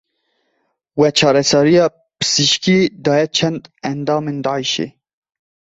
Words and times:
We 0.99 1.07
çareseriya 1.19 1.85
pizîşkî 2.19 2.79
daye 3.05 3.27
çend 3.37 3.63
endamên 3.91 4.37
Daişê? 4.45 4.87